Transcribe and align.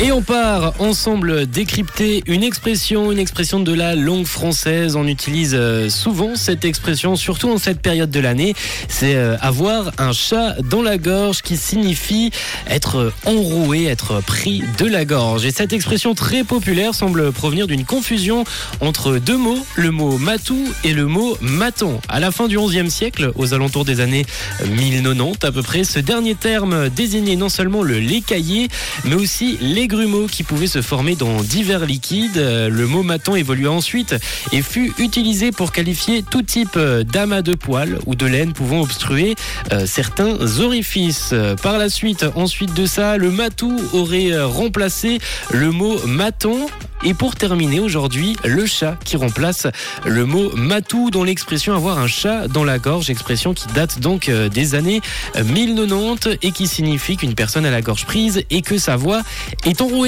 Et 0.00 0.12
on 0.12 0.22
part 0.22 0.74
ensemble 0.78 1.48
décrypter 1.48 2.22
une 2.28 2.44
expression, 2.44 3.10
une 3.10 3.18
expression 3.18 3.58
de 3.58 3.72
la 3.74 3.96
langue 3.96 4.26
française. 4.26 4.94
On 4.94 5.08
utilise 5.08 5.56
euh, 5.56 5.88
souvent 5.88 6.36
cette 6.36 6.64
expression, 6.64 7.16
surtout 7.16 7.50
en 7.50 7.58
cette 7.58 7.80
période 7.80 8.08
de 8.08 8.20
l'année. 8.20 8.54
C'est 8.86 9.16
euh, 9.16 9.36
avoir 9.40 9.90
un 9.98 10.12
chat 10.12 10.54
dans 10.62 10.82
la 10.82 10.98
gorge 10.98 11.42
qui 11.42 11.56
signifie 11.56 12.30
être 12.68 13.12
enroué, 13.24 13.86
être 13.86 14.22
pris 14.22 14.62
de 14.78 14.86
la 14.86 15.04
gorge. 15.04 15.44
Et 15.44 15.50
cette 15.50 15.72
expression 15.72 16.14
très 16.14 16.44
populaire 16.44 16.94
semble 16.94 17.32
provenir 17.32 17.66
d'une 17.66 17.84
confusion 17.84 18.44
entre 18.80 19.18
deux 19.18 19.36
mots, 19.36 19.66
le 19.74 19.90
mot 19.90 20.16
matou 20.16 20.64
et 20.84 20.92
le 20.92 21.06
mot 21.06 21.36
maton. 21.40 22.00
À 22.08 22.20
la 22.20 22.30
fin 22.30 22.46
du 22.46 22.56
XIe 22.56 22.88
siècle, 22.88 23.32
aux 23.34 23.52
alentours 23.52 23.84
des 23.84 23.98
années 23.98 24.26
1090 24.64 25.44
à 25.44 25.50
peu 25.50 25.62
près, 25.62 25.82
ce 25.82 25.98
dernier 25.98 26.36
terme 26.36 26.88
désignait 26.88 27.34
non 27.34 27.48
seulement 27.48 27.82
le 27.82 27.98
lait 27.98 28.22
caillé, 28.24 28.68
mais 29.04 29.16
aussi 29.16 29.58
les 29.60 29.87
grumeaux 29.88 30.26
qui 30.26 30.44
pouvaient 30.44 30.68
se 30.68 30.82
former 30.82 31.16
dans 31.16 31.42
divers 31.42 31.84
liquides. 31.84 32.36
Euh, 32.36 32.68
Le 32.68 32.86
mot 32.86 33.02
maton 33.02 33.34
évolua 33.34 33.72
ensuite 33.72 34.14
et 34.52 34.62
fut 34.62 34.92
utilisé 34.98 35.50
pour 35.50 35.72
qualifier 35.72 36.22
tout 36.22 36.42
type 36.42 36.76
euh, 36.76 37.02
d'amas 37.02 37.42
de 37.42 37.54
poils 37.54 37.98
ou 38.06 38.14
de 38.14 38.26
laine 38.26 38.52
pouvant 38.52 38.82
obstruer 38.82 39.34
euh, 39.72 39.86
certains 39.86 40.60
orifices. 40.60 41.34
Par 41.62 41.78
la 41.78 41.88
suite, 41.88 42.24
ensuite 42.36 42.74
de 42.74 42.86
ça, 42.86 43.16
le 43.16 43.30
matou 43.30 43.76
aurait 43.92 44.38
remplacé 44.42 45.18
le 45.50 45.72
mot 45.72 45.98
maton. 46.06 46.66
Et 47.04 47.14
pour 47.14 47.36
terminer 47.36 47.80
aujourd'hui, 47.80 48.36
le 48.44 48.66
chat 48.66 48.96
qui 49.04 49.16
remplace 49.16 49.66
le 50.04 50.26
mot 50.26 50.50
matou 50.56 51.10
dans 51.10 51.24
l'expression 51.24 51.74
avoir 51.74 51.98
un 51.98 52.06
chat 52.06 52.48
dans 52.48 52.64
la 52.64 52.78
gorge, 52.78 53.08
expression 53.10 53.54
qui 53.54 53.68
date 53.68 54.00
donc 54.00 54.28
euh, 54.28 54.48
des 54.48 54.74
années 54.74 55.00
euh, 55.36 55.44
1090 55.44 56.38
et 56.42 56.50
qui 56.50 56.66
signifie 56.66 57.16
qu'une 57.16 57.34
personne 57.34 57.64
a 57.64 57.70
la 57.70 57.82
gorge 57.82 58.04
prise 58.04 58.42
et 58.50 58.62
que 58.62 58.78
sa 58.78 58.96
voix 58.96 59.22
est 59.64 59.80
enrouée. 59.80 59.96